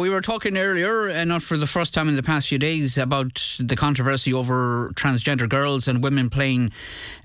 we 0.00 0.08
were 0.08 0.22
talking 0.22 0.56
earlier, 0.56 1.06
and 1.08 1.30
uh, 1.30 1.34
not 1.34 1.42
for 1.42 1.58
the 1.58 1.66
first 1.66 1.92
time 1.92 2.08
in 2.08 2.16
the 2.16 2.22
past 2.22 2.48
few 2.48 2.58
days, 2.58 2.96
about 2.96 3.56
the 3.60 3.76
controversy 3.76 4.32
over 4.32 4.90
transgender 4.94 5.48
girls 5.48 5.86
and 5.86 6.02
women 6.02 6.30
playing 6.30 6.72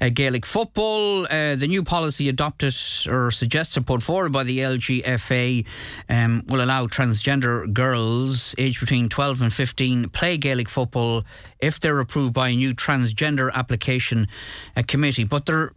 uh, 0.01 0.09
Gaelic 0.09 0.45
football. 0.45 1.25
Uh, 1.25 1.55
the 1.55 1.67
new 1.67 1.83
policy 1.83 2.27
adopted 2.27 2.75
or 3.07 3.31
suggested 3.31 3.87
put 3.87 4.03
forward 4.03 4.33
by 4.33 4.43
the 4.43 4.59
LGFA 4.59 5.65
um, 6.09 6.43
will 6.47 6.61
allow 6.61 6.85
transgender 6.85 7.71
girls 7.71 8.53
aged 8.57 8.81
between 8.81 9.07
12 9.07 9.41
and 9.41 9.53
15 9.53 10.09
play 10.09 10.37
Gaelic 10.37 10.67
football 10.67 11.23
if 11.59 11.79
they're 11.79 11.99
approved 11.99 12.33
by 12.33 12.49
a 12.49 12.55
new 12.55 12.73
transgender 12.73 13.51
application 13.53 14.27
uh, 14.75 14.83
committee. 14.85 15.23
But 15.23 15.45
there 15.45 15.71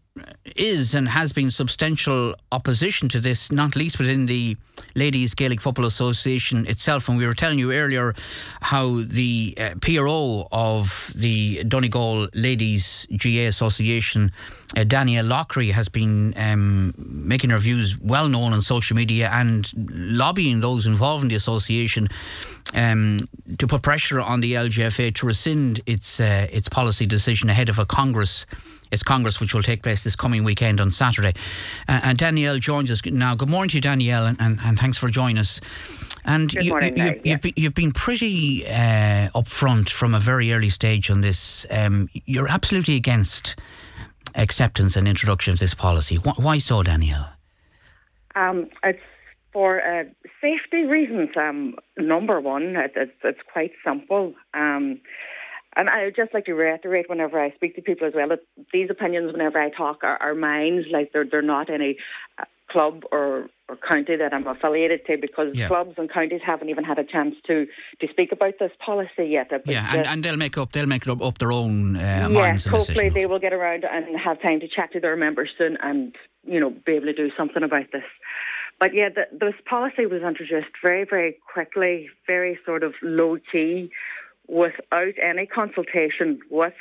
is 0.56 0.94
and 0.94 1.08
has 1.08 1.32
been 1.32 1.50
substantial 1.50 2.34
opposition 2.52 3.08
to 3.10 3.20
this, 3.20 3.50
not 3.52 3.76
least 3.76 3.98
within 3.98 4.26
the 4.26 4.56
Ladies 4.94 5.34
Gaelic 5.34 5.60
Football 5.60 5.86
Association 5.86 6.66
itself. 6.66 7.08
And 7.08 7.18
we 7.18 7.26
were 7.26 7.34
telling 7.34 7.58
you 7.58 7.72
earlier 7.72 8.14
how 8.60 9.00
the 9.02 9.54
uh, 9.58 9.70
PRO 9.80 10.48
of 10.52 11.12
the 11.14 11.64
Donegal 11.64 12.28
Ladies 12.34 13.06
GA 13.12 13.46
Association, 13.46 14.32
uh, 14.76 14.84
Danielle 14.84 15.26
Lockery, 15.26 15.70
has 15.72 15.88
been 15.88 16.34
um, 16.36 16.94
making 16.98 17.50
her 17.50 17.58
views 17.58 17.98
well 17.98 18.28
known 18.28 18.52
on 18.52 18.62
social 18.62 18.96
media 18.96 19.30
and 19.32 19.70
lobbying 19.76 20.60
those 20.60 20.86
involved 20.86 21.22
in 21.24 21.28
the 21.28 21.36
association 21.36 22.08
um, 22.74 23.18
to 23.58 23.66
put 23.66 23.82
pressure 23.82 24.20
on 24.20 24.40
the 24.40 24.54
LGFA 24.54 25.14
to 25.14 25.26
rescind 25.26 25.80
its 25.86 26.20
uh, 26.20 26.46
its 26.50 26.68
policy 26.68 27.06
decision 27.06 27.48
ahead 27.48 27.68
of 27.68 27.78
a 27.78 27.86
Congress 27.86 28.46
its 28.90 29.02
Congress, 29.02 29.40
which 29.40 29.54
will 29.54 29.62
take 29.62 29.82
place 29.82 30.04
this 30.04 30.16
coming 30.16 30.44
weekend 30.44 30.80
on 30.80 30.90
Saturday. 30.90 31.34
Uh, 31.88 32.00
and 32.02 32.18
Danielle 32.18 32.58
joins 32.58 32.90
us 32.90 33.04
now. 33.04 33.34
Good 33.34 33.48
morning 33.48 33.70
to 33.70 33.76
you, 33.76 33.80
Danielle, 33.80 34.26
and, 34.26 34.40
and, 34.40 34.60
and 34.62 34.78
thanks 34.78 34.98
for 34.98 35.08
joining 35.08 35.38
us. 35.38 35.60
And 36.24 36.50
Good 36.50 36.64
you, 36.64 36.70
morning, 36.72 36.96
you, 36.96 37.02
have 37.04 37.20
yeah. 37.24 37.36
been, 37.36 37.52
you've 37.56 37.74
been 37.74 37.92
pretty 37.92 38.66
uh, 38.66 39.30
upfront 39.34 39.88
from 39.88 40.14
a 40.14 40.20
very 40.20 40.52
early 40.52 40.68
stage 40.68 41.10
on 41.10 41.20
this. 41.20 41.66
Um, 41.70 42.08
you're 42.12 42.48
absolutely 42.48 42.96
against 42.96 43.56
acceptance 44.34 44.96
and 44.96 45.08
introduction 45.08 45.52
of 45.52 45.58
this 45.58 45.74
policy. 45.74 46.16
Why 46.16 46.58
so, 46.58 46.82
Danielle? 46.82 47.30
Um, 48.34 48.68
it's 48.84 49.00
for 49.52 49.82
uh, 49.82 50.04
safety 50.40 50.84
reasons. 50.84 51.30
Um, 51.36 51.76
number 51.96 52.40
one, 52.40 52.76
it's, 52.76 53.12
it's 53.24 53.40
quite 53.52 53.72
simple. 53.84 54.34
Um, 54.54 55.00
and 55.76 55.88
I 55.88 56.04
would 56.04 56.16
just 56.16 56.34
like 56.34 56.46
to 56.46 56.54
reiterate 56.54 57.08
whenever 57.08 57.40
I 57.40 57.50
speak 57.52 57.76
to 57.76 57.82
people 57.82 58.06
as 58.06 58.14
well 58.14 58.28
that 58.28 58.40
these 58.72 58.90
opinions, 58.90 59.32
whenever 59.32 59.58
I 59.58 59.70
talk, 59.70 60.02
are, 60.02 60.16
are 60.20 60.34
mine. 60.34 60.84
Like 60.90 61.12
they're, 61.12 61.24
they're 61.24 61.42
not 61.42 61.70
any 61.70 61.98
uh, 62.38 62.44
club 62.68 63.04
or, 63.12 63.48
or 63.68 63.76
county 63.76 64.16
that 64.16 64.32
I'm 64.32 64.46
affiliated 64.46 65.06
to 65.06 65.16
because 65.18 65.54
yeah. 65.54 65.68
clubs 65.68 65.94
and 65.96 66.10
counties 66.10 66.40
haven't 66.44 66.68
even 66.68 66.84
had 66.84 66.98
a 66.98 67.04
chance 67.04 67.34
to, 67.46 67.66
to 68.00 68.08
speak 68.08 68.32
about 68.32 68.54
this 68.58 68.72
policy 68.84 69.26
yet. 69.26 69.48
But 69.50 69.66
yeah, 69.66 69.94
and, 69.94 70.06
and, 70.06 70.24
they'll 70.24 70.36
make 70.36 70.58
up 70.58 70.72
they'll 70.72 70.86
make 70.86 71.06
up, 71.06 71.22
up 71.22 71.38
their 71.38 71.52
own 71.52 71.96
uh, 71.96 72.28
yes, 72.30 72.64
hopefully 72.64 73.08
they 73.08 73.26
will 73.26 73.38
get 73.38 73.52
around 73.52 73.84
and 73.84 74.18
have 74.18 74.40
time 74.42 74.60
to 74.60 74.68
chat 74.68 74.92
to 74.92 75.00
their 75.00 75.16
members 75.16 75.50
soon 75.56 75.76
and 75.82 76.14
you 76.44 76.60
know 76.60 76.70
be 76.70 76.92
able 76.92 77.06
to 77.06 77.14
do 77.14 77.30
something 77.36 77.62
about 77.62 77.92
this. 77.92 78.04
But 78.80 78.94
yeah, 78.94 79.08
the, 79.08 79.26
this 79.32 79.54
policy 79.68 80.06
was 80.06 80.22
introduced 80.22 80.68
very, 80.84 81.04
very 81.04 81.36
quickly, 81.52 82.10
very 82.26 82.58
sort 82.64 82.84
of 82.84 82.94
low 83.02 83.38
key 83.50 83.90
without 84.48 85.14
any 85.22 85.46
consultation 85.46 86.40
with 86.50 86.74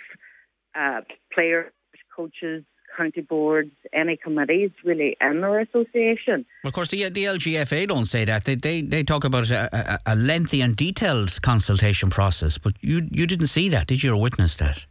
uh, 0.75 1.01
players, 1.31 1.71
coaches, 2.15 2.63
county 2.95 3.21
boards, 3.21 3.71
any 3.93 4.17
committees 4.17 4.71
really 4.83 5.15
in 5.21 5.41
their 5.41 5.59
association. 5.59 6.45
Well, 6.63 6.69
of 6.69 6.73
course, 6.73 6.88
the, 6.88 7.09
the 7.09 7.25
LGFA 7.25 7.88
don't 7.88 8.07
say 8.07 8.25
that. 8.25 8.45
They, 8.45 8.55
they, 8.55 8.81
they 8.81 9.03
talk 9.03 9.23
about 9.23 9.51
a, 9.51 9.99
a, 10.07 10.13
a 10.13 10.15
lengthy 10.15 10.61
and 10.61 10.75
detailed 10.75 11.39
consultation 11.43 12.09
process, 12.09 12.57
but 12.57 12.73
you, 12.81 13.07
you 13.11 13.27
didn't 13.27 13.47
see 13.47 13.69
that, 13.69 13.88
did 13.88 14.01
you, 14.01 14.13
or 14.13 14.17
witness 14.21 14.55
that? 14.55 14.85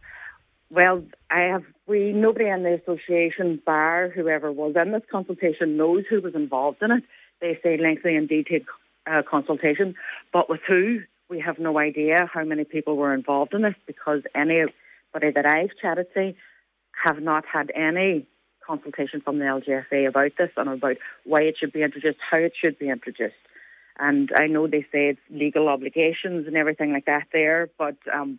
Well, 0.71 1.03
I 1.31 1.41
have. 1.41 1.65
We 1.87 2.13
nobody 2.13 2.49
in 2.49 2.65
the 2.65 2.75
association, 2.75 3.63
bar 3.65 4.09
whoever 4.09 4.51
was 4.51 4.75
in 4.75 4.91
this 4.91 5.05
consultation, 5.09 5.77
knows 5.77 6.05
who 6.11 6.21
was 6.21 6.35
involved 6.35 6.83
in 6.83 6.91
it. 6.91 7.05
They 7.41 7.61
say 7.63 7.77
lengthy 7.77 8.17
and 8.17 8.29
detailed 8.29 8.65
uh, 9.07 9.23
consultation, 9.23 9.95
but 10.33 10.51
with 10.51 10.61
who 10.67 11.03
we 11.29 11.41
have 11.41 11.59
no 11.59 11.79
idea 11.79 12.29
how 12.33 12.45
many 12.45 12.65
people 12.65 12.97
were 12.97 13.15
involved 13.15 13.55
in 13.55 13.63
this 13.63 13.75
because 13.87 14.23
anybody 14.35 15.31
that 15.35 15.47
I've 15.47 15.77
chatted 15.81 16.13
to 16.15 16.35
have 17.05 17.21
not 17.21 17.45
had 17.47 17.71
any 17.75 18.27
consultation 18.67 19.21
from 19.21 19.39
the 19.39 19.45
LGFA 19.45 20.09
about 20.09 20.33
this 20.39 20.51
and 20.57 20.69
about 20.69 20.97
why 21.25 21.43
it 21.43 21.57
should 21.59 21.73
be 21.73 21.83
introduced, 21.83 22.19
how 22.31 22.39
it 22.39 22.53
should 22.59 22.79
be 22.79 22.89
introduced. 22.89 23.35
And 23.99 24.31
I 24.37 24.47
know 24.47 24.67
they 24.67 24.83
say 24.93 25.09
it's 25.09 25.21
legal 25.31 25.69
obligations 25.69 26.47
and 26.47 26.57
everything 26.57 26.93
like 26.93 27.07
that 27.07 27.29
there, 27.33 27.71
but 27.79 27.97
um, 28.13 28.39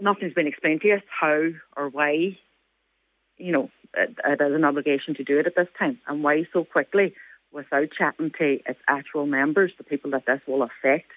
nothing's 0.00 0.34
been 0.34 0.46
explained 0.46 0.82
to 0.82 0.92
us 0.92 1.02
how 1.08 1.48
or 1.76 1.88
why, 1.88 2.38
you 3.36 3.52
know, 3.52 3.70
it, 3.94 4.16
an 4.24 4.64
obligation 4.64 5.14
to 5.14 5.24
do 5.24 5.38
it 5.38 5.46
at 5.46 5.56
this 5.56 5.68
time 5.78 5.98
and 6.06 6.22
why 6.22 6.46
so 6.52 6.64
quickly 6.64 7.14
without 7.52 7.90
chatting 7.90 8.30
to 8.38 8.60
its 8.66 8.78
actual 8.86 9.26
members, 9.26 9.72
the 9.78 9.84
people 9.84 10.10
that 10.10 10.26
this 10.26 10.40
will 10.46 10.62
affect. 10.62 11.10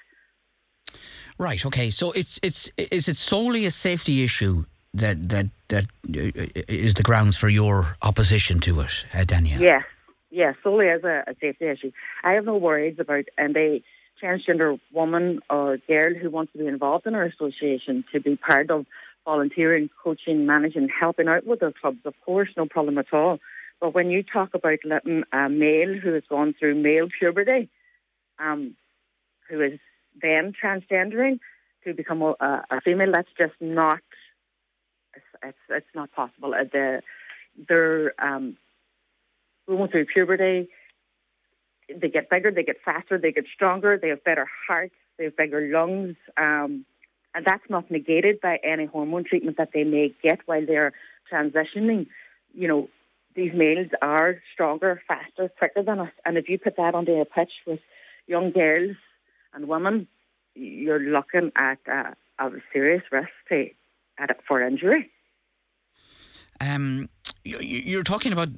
Right. 1.41 1.65
Okay. 1.65 1.89
So 1.89 2.11
it's 2.11 2.39
it's 2.43 2.69
is 2.77 3.07
it 3.07 3.17
solely 3.17 3.65
a 3.65 3.71
safety 3.71 4.21
issue 4.21 4.65
that 4.93 5.29
that 5.29 5.47
that 5.69 5.85
uh, 5.85 6.93
the 6.97 7.01
grounds 7.03 7.35
for 7.35 7.49
your 7.49 7.97
opposition 8.03 8.59
to 8.59 8.81
it, 8.81 9.05
uh, 9.11 9.23
Danielle? 9.23 9.59
Yes. 9.59 9.83
Yes. 10.29 10.55
Solely 10.61 10.89
as 10.89 11.03
a, 11.03 11.23
a 11.25 11.33
safety 11.41 11.65
issue. 11.65 11.91
I 12.23 12.33
have 12.33 12.45
no 12.45 12.57
worries 12.57 12.97
about 12.99 13.25
any 13.39 13.83
transgender 14.21 14.79
woman 14.93 15.39
or 15.49 15.77
girl 15.77 16.13
who 16.13 16.29
wants 16.29 16.51
to 16.51 16.59
be 16.59 16.67
involved 16.67 17.07
in 17.07 17.15
our 17.15 17.23
association 17.23 18.05
to 18.11 18.19
be 18.19 18.35
part 18.35 18.69
of 18.69 18.85
volunteering, 19.25 19.89
coaching, 20.03 20.45
managing, 20.45 20.89
helping 20.89 21.27
out 21.27 21.47
with 21.47 21.63
our 21.63 21.71
clubs. 21.71 22.05
Of 22.05 22.13
course, 22.23 22.49
no 22.55 22.67
problem 22.67 22.99
at 22.99 23.11
all. 23.11 23.39
But 23.79 23.95
when 23.95 24.11
you 24.11 24.21
talk 24.21 24.53
about 24.53 24.77
letting 24.85 25.23
a 25.33 25.49
male 25.49 25.95
who 25.95 26.13
has 26.13 26.23
gone 26.29 26.53
through 26.53 26.75
male 26.75 27.07
puberty, 27.09 27.67
um, 28.37 28.75
who 29.49 29.59
is 29.61 29.79
then 30.19 30.53
transgendering 30.53 31.39
to 31.83 31.93
become 31.93 32.21
a, 32.21 32.63
a 32.69 32.81
female. 32.81 33.11
That's 33.11 33.29
just 33.37 33.53
not. 33.59 34.01
It's 35.13 35.25
it's, 35.43 35.57
it's 35.69 35.95
not 35.95 36.11
possible. 36.11 36.53
Uh, 36.53 36.63
the, 36.71 37.01
they're 37.67 38.13
um, 38.19 38.57
going 39.67 39.89
through 39.89 40.05
puberty. 40.05 40.69
They 41.93 42.09
get 42.09 42.29
bigger. 42.29 42.51
They 42.51 42.63
get 42.63 42.77
faster. 42.83 43.17
They 43.17 43.31
get 43.31 43.45
stronger. 43.53 43.97
They 43.97 44.09
have 44.09 44.23
better 44.23 44.47
hearts. 44.67 44.95
They 45.17 45.25
have 45.25 45.35
bigger 45.35 45.61
lungs. 45.61 46.15
Um, 46.37 46.85
and 47.33 47.45
that's 47.45 47.69
not 47.69 47.89
negated 47.89 48.41
by 48.41 48.59
any 48.63 48.85
hormone 48.85 49.23
treatment 49.23 49.57
that 49.57 49.71
they 49.73 49.83
may 49.83 50.13
get 50.21 50.39
while 50.45 50.65
they're 50.65 50.93
transitioning. 51.31 52.07
You 52.53 52.67
know, 52.67 52.89
these 53.35 53.53
males 53.53 53.89
are 54.01 54.41
stronger, 54.53 55.01
faster, 55.07 55.49
quicker 55.49 55.83
than 55.83 55.99
us. 55.99 56.11
And 56.25 56.37
if 56.37 56.49
you 56.49 56.59
put 56.59 56.77
that 56.77 56.95
onto 56.95 57.13
a 57.13 57.25
pitch 57.25 57.51
with 57.65 57.79
young 58.27 58.51
girls 58.51 58.97
and 59.53 59.67
women, 59.67 60.07
you're 60.55 60.99
looking 60.99 61.51
at 61.55 61.79
uh, 61.91 62.11
a 62.39 62.51
serious 62.73 63.03
risk 63.11 63.29
to, 63.49 63.69
at, 64.17 64.37
for 64.47 64.61
injury. 64.61 65.11
Um, 66.59 67.09
you're 67.43 68.03
talking 68.03 68.33
about 68.33 68.49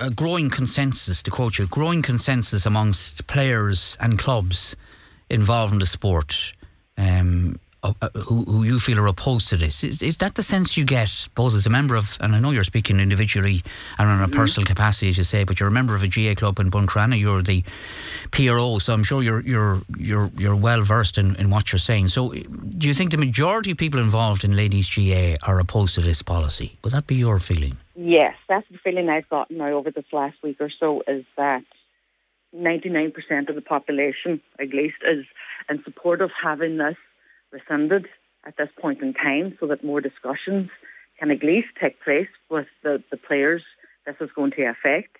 a, 0.00 0.10
growing 0.10 0.50
consensus, 0.50 1.22
to 1.22 1.30
quote 1.30 1.58
you, 1.58 1.66
growing 1.66 2.02
consensus 2.02 2.66
amongst 2.66 3.26
players 3.28 3.96
and 4.00 4.18
clubs 4.18 4.74
involved 5.30 5.72
in 5.72 5.78
the 5.78 5.86
sport. 5.86 6.52
Um, 6.98 7.56
uh, 7.84 8.08
who, 8.14 8.44
who 8.44 8.62
you 8.64 8.78
feel 8.78 8.98
are 8.98 9.06
opposed 9.06 9.48
to 9.48 9.56
this. 9.56 9.84
Is, 9.84 10.02
is 10.02 10.16
that 10.18 10.34
the 10.36 10.42
sense 10.42 10.76
you 10.76 10.84
get, 10.84 11.28
both 11.34 11.54
as 11.54 11.66
a 11.66 11.70
member 11.70 11.94
of, 11.94 12.16
and 12.20 12.34
I 12.34 12.40
know 12.40 12.50
you're 12.50 12.64
speaking 12.64 12.98
individually 12.98 13.62
and 13.98 14.08
on 14.08 14.20
a 14.20 14.26
mm-hmm. 14.26 14.36
personal 14.36 14.66
capacity, 14.66 15.08
as 15.08 15.18
you 15.18 15.24
say, 15.24 15.44
but 15.44 15.60
you're 15.60 15.68
a 15.68 15.72
member 15.72 15.94
of 15.94 16.02
a 16.02 16.06
GA 16.06 16.34
club 16.34 16.58
in 16.58 16.70
Buncrana, 16.70 17.18
you're 17.18 17.42
the 17.42 17.62
PRO, 18.30 18.78
so 18.78 18.92
I'm 18.92 19.04
sure 19.04 19.22
you're 19.22 19.40
you're 19.42 19.80
you're 19.96 20.30
you're 20.36 20.56
well 20.56 20.82
versed 20.82 21.18
in, 21.18 21.36
in 21.36 21.50
what 21.50 21.72
you're 21.72 21.78
saying. 21.78 22.08
So, 22.08 22.32
do 22.32 22.88
you 22.88 22.94
think 22.94 23.10
the 23.10 23.18
majority 23.18 23.70
of 23.72 23.76
people 23.76 24.00
involved 24.00 24.44
in 24.44 24.56
ladies 24.56 24.88
GA 24.88 25.36
are 25.42 25.60
opposed 25.60 25.94
to 25.96 26.00
this 26.00 26.22
policy? 26.22 26.76
Would 26.82 26.92
that 26.92 27.06
be 27.06 27.16
your 27.16 27.38
feeling? 27.38 27.76
Yes, 27.96 28.34
that's 28.48 28.66
the 28.70 28.78
feeling 28.78 29.08
I've 29.08 29.28
gotten 29.28 29.58
now 29.58 29.68
over 29.68 29.90
this 29.90 30.04
last 30.12 30.42
week 30.42 30.56
or 30.60 30.70
so. 30.70 31.02
Is 31.06 31.24
that 31.36 31.62
99% 32.56 33.48
of 33.48 33.54
the 33.54 33.60
population, 33.60 34.40
at 34.58 34.70
least, 34.70 34.96
is 35.06 35.24
in 35.68 35.82
support 35.84 36.20
of 36.20 36.30
having 36.42 36.76
this 36.76 36.96
rescinded 37.54 38.06
at 38.44 38.56
this 38.58 38.68
point 38.78 39.00
in 39.00 39.14
time 39.14 39.56
so 39.58 39.66
that 39.68 39.82
more 39.82 40.00
discussions 40.00 40.68
can 41.18 41.30
at 41.30 41.42
least 41.42 41.68
take 41.80 42.02
place 42.02 42.28
with 42.50 42.66
the, 42.82 43.02
the 43.10 43.16
players 43.16 43.62
this 44.04 44.16
is 44.20 44.30
going 44.34 44.50
to 44.52 44.64
affect. 44.64 45.16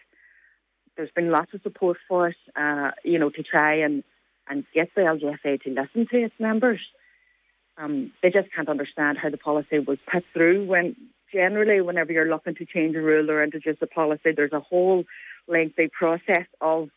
There's 0.97 1.11
been 1.11 1.31
lots 1.31 1.55
of 1.55 1.63
support 1.63 1.97
for 2.07 2.29
it, 2.29 2.37
uh, 2.55 2.91
you 3.03 3.19
know, 3.19 3.31
to 3.31 3.43
try 3.43 3.77
and, 3.77 4.05
and 4.49 4.65
get 4.75 4.95
the 4.95 5.03
LGFA 5.03 5.63
to 5.63 5.71
listen 5.71 6.07
to 6.09 6.25
its 6.25 6.35
members. 6.39 6.81
Um, 7.79 8.13
they 8.23 8.31
just 8.31 8.53
can't 8.55 8.69
understand 8.69 9.19
how 9.19 9.31
the 9.31 9.39
policy 9.39 9.79
was 9.79 9.99
put 10.11 10.25
through 10.33 10.67
when 10.67 10.95
generally 11.33 11.81
whenever 11.81 12.13
you're 12.13 12.29
looking 12.29 12.55
to 12.57 12.67
change 12.67 12.95
a 12.95 13.01
rule 13.01 13.31
or 13.31 13.43
introduce 13.43 13.79
a 13.81 13.87
policy, 13.87 14.33
there's 14.33 14.53
a 14.53 14.61
whole 14.61 15.05
lengthy 15.49 15.89
process 15.89 16.47
of 16.61 16.91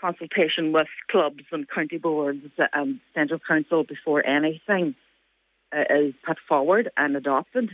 consultation 0.00 0.72
with 0.72 0.88
clubs 1.08 1.44
and 1.50 1.68
county 1.68 1.98
boards 1.98 2.44
and 2.72 3.00
central 3.14 3.40
council 3.40 3.84
before 3.84 4.24
anything 4.24 4.94
uh, 5.74 5.84
is 5.90 6.14
put 6.24 6.38
forward 6.48 6.90
and 6.96 7.16
adopted. 7.16 7.70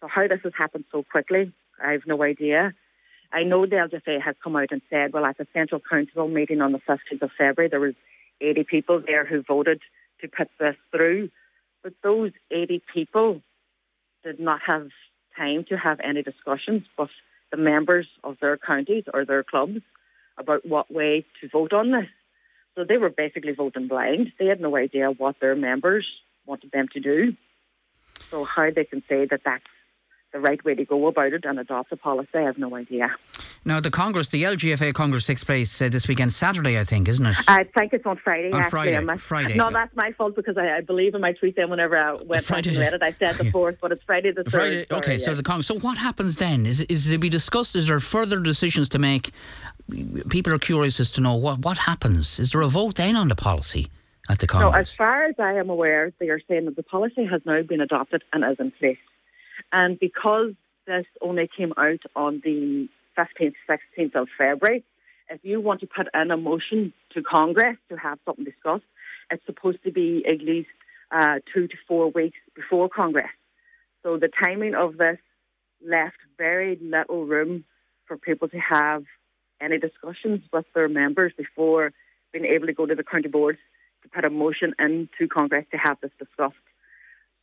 So 0.00 0.08
how 0.08 0.28
this 0.28 0.40
has 0.44 0.52
happened 0.56 0.84
so 0.92 1.02
quickly, 1.02 1.52
I 1.82 1.92
have 1.92 2.06
no 2.06 2.22
idea. 2.22 2.74
I 3.32 3.42
know 3.42 3.66
the 3.66 3.76
LGFA 3.76 4.22
has 4.22 4.36
come 4.42 4.56
out 4.56 4.68
and 4.70 4.80
said, 4.88 5.12
well, 5.12 5.26
at 5.26 5.36
the 5.36 5.46
central 5.52 5.80
council 5.80 6.28
meeting 6.28 6.60
on 6.60 6.72
the 6.72 6.78
15th 6.78 7.22
of 7.22 7.30
February, 7.36 7.68
there 7.68 7.80
was 7.80 7.94
80 8.40 8.64
people 8.64 9.02
there 9.04 9.24
who 9.24 9.42
voted 9.42 9.80
to 10.20 10.28
put 10.28 10.48
this 10.58 10.76
through. 10.90 11.30
But 11.82 11.94
those 12.02 12.32
80 12.50 12.82
people 12.92 13.42
did 14.24 14.40
not 14.40 14.60
have 14.66 14.88
time 15.36 15.64
to 15.64 15.76
have 15.76 16.00
any 16.00 16.22
discussions 16.22 16.84
with 16.98 17.10
the 17.50 17.56
members 17.56 18.06
of 18.24 18.38
their 18.40 18.56
counties 18.56 19.04
or 19.12 19.24
their 19.24 19.44
clubs 19.44 19.80
about 20.38 20.64
what 20.66 20.90
way 20.90 21.26
to 21.40 21.48
vote 21.48 21.72
on 21.72 21.90
this. 21.90 22.06
So 22.74 22.84
they 22.84 22.96
were 22.96 23.10
basically 23.10 23.52
voting 23.52 23.88
blind. 23.88 24.32
They 24.38 24.46
had 24.46 24.60
no 24.60 24.76
idea 24.76 25.10
what 25.10 25.40
their 25.40 25.56
members 25.56 26.06
wanted 26.46 26.70
them 26.70 26.86
to 26.92 27.00
do. 27.00 27.36
So 28.30 28.44
how 28.44 28.70
they 28.70 28.84
can 28.84 29.02
say 29.08 29.26
that 29.26 29.40
that's 29.44 29.64
the 30.32 30.40
right 30.40 30.62
way 30.64 30.74
to 30.74 30.84
go 30.84 31.06
about 31.06 31.32
it 31.32 31.44
and 31.44 31.58
adopt 31.58 31.90
a 31.92 31.96
policy, 31.96 32.28
I 32.34 32.42
have 32.42 32.58
no 32.58 32.74
idea. 32.76 33.14
Now, 33.64 33.80
the 33.80 33.90
Congress, 33.90 34.28
the 34.28 34.44
LGFA 34.44 34.94
Congress 34.94 35.26
takes 35.26 35.42
place 35.42 35.80
uh, 35.80 35.88
this 35.88 36.06
weekend, 36.06 36.32
Saturday, 36.32 36.78
I 36.78 36.84
think, 36.84 37.08
isn't 37.08 37.24
it? 37.24 37.36
I 37.48 37.64
think 37.64 37.92
it's 37.92 38.04
on 38.06 38.18
Friday. 38.18 38.52
On 38.52 38.60
actually. 38.60 38.92
Friday. 38.92 39.16
Friday. 39.16 39.54
No, 39.54 39.70
that's 39.70 39.94
my 39.96 40.12
fault 40.12 40.36
because 40.36 40.56
I, 40.58 40.76
I 40.76 40.80
believe 40.82 41.14
in 41.14 41.20
my 41.20 41.32
tweet 41.32 41.56
then 41.56 41.70
whenever 41.70 41.96
I 41.96 42.12
went 42.14 42.44
Friday, 42.44 42.70
and 42.70 42.78
read 42.78 42.94
it, 42.94 43.02
I 43.02 43.12
said 43.12 43.36
the 43.36 43.50
fourth, 43.52 43.78
but 43.80 43.92
it's 43.92 44.02
Friday 44.04 44.32
the 44.32 44.44
third. 44.44 44.52
Friday. 44.52 44.86
Sorry, 44.88 44.98
okay, 45.00 45.16
yeah. 45.16 45.24
so 45.24 45.34
the 45.34 45.42
Congress. 45.42 45.66
So 45.66 45.78
what 45.78 45.98
happens 45.98 46.36
then? 46.36 46.66
Is 46.66 46.82
is 46.82 47.10
to 47.10 47.18
be 47.18 47.28
discussed? 47.28 47.74
Is 47.74 47.88
there 47.88 48.00
further 48.00 48.40
decisions 48.40 48.88
to 48.90 48.98
make? 48.98 49.30
People 50.28 50.52
are 50.52 50.58
curious 50.58 51.00
as 51.00 51.10
to 51.12 51.20
know 51.20 51.34
what 51.34 51.60
what 51.60 51.78
happens. 51.78 52.38
Is 52.38 52.50
there 52.50 52.60
a 52.60 52.68
vote 52.68 52.96
then 52.96 53.16
on 53.16 53.28
the 53.28 53.36
policy? 53.36 53.88
At 54.30 54.40
the 54.40 54.46
Congress? 54.46 54.72
No, 54.72 54.78
as 54.78 54.92
far 54.92 55.24
as 55.24 55.36
I 55.38 55.54
am 55.54 55.70
aware, 55.70 56.12
they 56.18 56.28
are 56.28 56.40
saying 56.48 56.66
that 56.66 56.76
the 56.76 56.82
policy 56.82 57.24
has 57.24 57.40
now 57.46 57.62
been 57.62 57.80
adopted 57.80 58.22
and 58.32 58.44
is 58.44 58.60
in 58.60 58.70
place. 58.72 58.98
And 59.72 59.98
because 59.98 60.52
this 60.86 61.06
only 61.22 61.48
came 61.48 61.72
out 61.78 62.00
on 62.14 62.42
the 62.44 62.88
15th, 63.16 63.54
16th 63.68 64.14
of 64.14 64.28
February, 64.36 64.84
if 65.30 65.40
you 65.42 65.60
want 65.60 65.80
to 65.80 65.86
put 65.86 66.08
in 66.14 66.30
a 66.30 66.36
motion 66.36 66.92
to 67.14 67.22
Congress 67.22 67.76
to 67.88 67.96
have 67.96 68.18
something 68.24 68.44
discussed, 68.44 68.84
it's 69.30 69.44
supposed 69.46 69.82
to 69.84 69.92
be 69.92 70.24
at 70.26 70.40
least 70.40 70.68
uh, 71.10 71.38
two 71.52 71.68
to 71.68 71.76
four 71.86 72.10
weeks 72.10 72.38
before 72.54 72.88
Congress. 72.88 73.30
So 74.02 74.18
the 74.18 74.28
timing 74.28 74.74
of 74.74 74.96
this 74.96 75.18
left 75.86 76.16
very 76.36 76.78
little 76.80 77.24
room 77.24 77.64
for 78.06 78.16
people 78.16 78.48
to 78.48 78.58
have 78.58 79.04
any 79.60 79.78
discussions 79.78 80.42
with 80.52 80.66
their 80.74 80.88
members 80.88 81.32
before 81.36 81.92
being 82.32 82.44
able 82.44 82.66
to 82.66 82.72
go 82.72 82.86
to 82.86 82.94
the 82.94 83.04
county 83.04 83.28
boards 83.28 83.58
to 84.02 84.08
put 84.08 84.24
a 84.24 84.30
motion 84.30 84.74
into 84.78 85.28
Congress 85.28 85.66
to 85.72 85.78
have 85.78 85.98
this 86.00 86.10
discussed. 86.18 86.54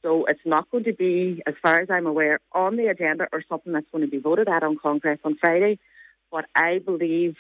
So 0.02 0.26
it's 0.26 0.46
not 0.46 0.70
going 0.70 0.84
to 0.84 0.94
be, 0.94 1.42
as 1.48 1.56
far 1.64 1.82
as 1.82 1.90
I'm 1.90 2.06
aware, 2.06 2.40
on 2.52 2.78
the 2.78 2.88
agenda 2.88 3.28
or 3.34 3.44
something 3.50 3.74
that's 3.74 3.90
going 3.92 4.04
to 4.04 4.10
be 4.10 4.20
voted 4.20 4.48
at 4.48 4.64
on 4.64 4.78
Congress 4.78 5.20
on 5.24 5.36
Friday. 5.36 5.80
But 6.32 6.46
I 6.56 6.80
believe 6.80 7.36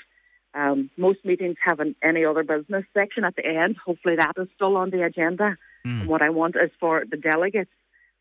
um, 0.55 0.89
most 0.97 1.23
meetings 1.23 1.57
have 1.61 1.79
an 1.79 1.95
any 2.01 2.25
other 2.25 2.43
business 2.43 2.85
section 2.93 3.23
at 3.23 3.35
the 3.35 3.45
end. 3.45 3.77
Hopefully 3.85 4.15
that 4.15 4.33
is 4.37 4.47
still 4.55 4.77
on 4.77 4.89
the 4.89 5.03
agenda. 5.03 5.57
Mm. 5.85 6.01
And 6.01 6.09
what 6.09 6.21
I 6.21 6.29
want 6.29 6.55
is 6.55 6.71
for 6.79 7.03
the 7.09 7.17
delegates 7.17 7.71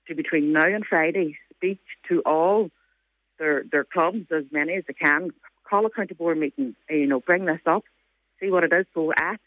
to, 0.09 0.15
between 0.15 0.53
now 0.53 0.67
and 0.67 0.85
Friday, 0.85 1.39
speak 1.55 1.81
to 2.09 2.21
all 2.27 2.71
their 3.39 3.65
their 3.71 3.85
clubs, 3.85 4.27
as 4.31 4.45
many 4.51 4.75
as 4.75 4.85
they 4.87 4.95
can, 4.95 5.31
call 5.75 5.87
a 5.87 5.91
county 5.91 6.15
board 6.15 6.39
meeting, 6.39 6.77
you 6.89 7.07
know, 7.07 7.19
bring 7.19 7.47
this 7.47 7.61
up, 7.67 7.83
see 8.39 8.49
what 8.49 8.63
it 8.63 8.73
is. 8.73 8.87
So 8.95 9.13
at 9.13 9.41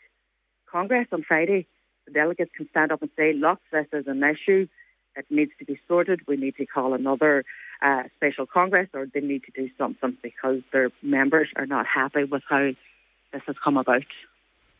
Congress 0.70 1.08
on 1.14 1.24
Friday, 1.24 1.68
the 2.06 2.12
delegates 2.12 2.52
can 2.54 2.68
stand 2.70 2.92
up 2.92 3.02
and 3.02 3.10
say, 3.16 3.32
look, 3.32 3.60
this 3.72 3.88
is 3.94 4.08
an 4.08 4.22
issue. 4.24 4.68
It 5.16 5.26
needs 5.30 5.52
to 5.60 5.66
be 5.66 5.80
sorted. 5.88 6.28
We 6.28 6.36
need 6.36 6.58
to 6.58 6.66
call 6.66 6.94
another 6.94 7.46
uh, 7.82 8.04
special 8.18 8.46
Congress 8.46 8.90
or 8.94 9.06
they 9.06 9.22
need 9.22 9.44
to 9.46 9.52
do 9.56 9.70
something 9.78 10.18
because 10.22 10.64
their 10.74 10.90
members 11.02 11.48
are 11.56 11.66
not 11.66 11.86
happy 11.88 12.26
with 12.26 12.44
how 12.50 12.72
this 13.32 13.42
has 13.46 13.56
come 13.64 13.78
about. 13.78 14.04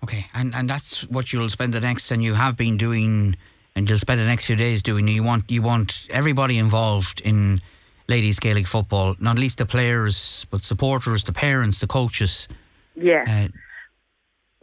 Okay, 0.04 0.26
and, 0.34 0.54
and 0.54 0.70
that's 0.70 1.10
what 1.10 1.32
you'll 1.32 1.50
spend 1.50 1.74
the 1.74 1.80
next, 1.80 2.12
and 2.12 2.22
you 2.22 2.34
have 2.34 2.58
been 2.58 2.76
doing, 2.76 3.38
and 3.74 3.90
you'll 3.90 3.98
spend 3.98 4.20
the 4.20 4.26
next 4.26 4.46
few 4.46 4.58
days 4.58 4.84
doing. 4.84 5.08
You 5.08 5.24
want 5.24 5.50
you 5.50 5.64
want 5.64 6.08
everybody 6.12 6.60
involved 6.60 7.20
in 7.22 7.62
ladies 8.08 8.40
Gaelic 8.40 8.68
football, 8.68 9.16
not 9.20 9.38
least 9.38 9.58
the 9.58 9.66
players, 9.66 10.46
but 10.50 10.64
supporters, 10.64 11.24
the 11.24 11.34
parents, 11.34 11.80
the 11.80 11.88
coaches. 11.88 12.48
Yeah. 12.96 13.50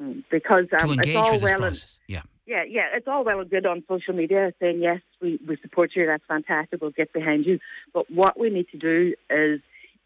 Uh, 0.00 0.04
because 0.30 0.66
um, 0.80 0.98
it's 0.98 1.16
all 1.16 1.38
well. 1.38 1.64
And, 1.64 1.84
yeah. 2.08 2.22
Yeah, 2.46 2.64
yeah, 2.64 2.88
it's 2.92 3.08
all 3.08 3.24
well 3.24 3.40
and 3.40 3.48
good 3.48 3.64
on 3.64 3.84
social 3.88 4.14
media 4.14 4.52
saying 4.60 4.82
yes, 4.82 5.00
we, 5.20 5.38
we 5.46 5.56
support 5.56 5.94
you. 5.94 6.06
That's 6.06 6.24
fantastic. 6.26 6.80
We'll 6.80 6.90
get 6.90 7.12
behind 7.12 7.46
you. 7.46 7.60
But 7.92 8.10
what 8.10 8.38
we 8.38 8.50
need 8.50 8.68
to 8.70 8.78
do 8.78 9.14
is 9.30 9.60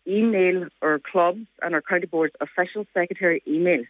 email 0.06 0.68
our 0.80 0.98
clubs 0.98 1.46
and 1.62 1.74
our 1.74 1.82
county 1.82 2.06
boards 2.06 2.34
official 2.40 2.86
secretary 2.94 3.42
emails 3.46 3.88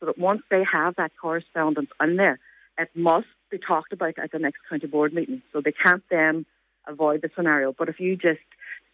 so 0.00 0.06
that 0.06 0.18
once 0.18 0.42
they 0.50 0.64
have 0.64 0.96
that 0.96 1.12
correspondence 1.20 1.90
in 2.00 2.16
there, 2.16 2.38
it 2.78 2.90
must 2.94 3.26
be 3.50 3.58
talked 3.58 3.92
about 3.92 4.18
at 4.18 4.32
the 4.32 4.38
next 4.38 4.58
county 4.68 4.86
board 4.86 5.12
meeting. 5.12 5.42
So 5.52 5.60
they 5.60 5.72
can't 5.72 6.04
then 6.10 6.46
avoid 6.86 7.22
the 7.22 7.30
scenario. 7.34 7.72
But 7.72 7.88
if 7.88 8.00
you 8.00 8.16
just 8.16 8.40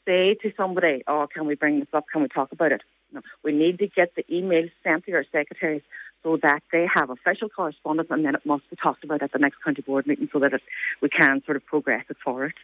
say 0.06 0.34
to 0.34 0.52
somebody, 0.56 1.02
oh, 1.06 1.26
can 1.32 1.46
we 1.46 1.54
bring 1.54 1.80
this 1.80 1.88
up? 1.92 2.06
Can 2.12 2.22
we 2.22 2.28
talk 2.28 2.52
about 2.52 2.72
it? 2.72 2.82
No, 3.12 3.20
we 3.42 3.52
need 3.52 3.78
to 3.78 3.86
get 3.86 4.14
the 4.16 4.24
emails 4.24 4.70
sent 4.82 5.06
to 5.06 5.12
our 5.12 5.24
secretaries 5.30 5.82
so 6.22 6.38
that 6.42 6.62
they 6.72 6.88
have 6.92 7.10
official 7.10 7.48
correspondence 7.48 8.08
and 8.10 8.24
then 8.24 8.34
it 8.34 8.44
must 8.44 8.68
be 8.70 8.76
talked 8.76 9.04
about 9.04 9.22
at 9.22 9.32
the 9.32 9.38
next 9.38 9.62
county 9.62 9.82
board 9.82 10.06
meeting 10.06 10.28
so 10.32 10.38
that 10.40 10.54
it, 10.54 10.62
we 11.00 11.08
can 11.08 11.42
sort 11.44 11.56
of 11.56 11.64
progress 11.64 12.04
it 12.08 12.16
forward. 12.24 12.54